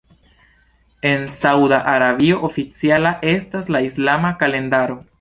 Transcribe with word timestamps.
En 1.03 1.29
Sauda 1.29 1.79
Arabio 1.93 2.41
oficiala 2.51 3.15
estas 3.37 3.69
la 3.77 3.83
islama 3.93 4.35
kalendaro. 4.43 5.03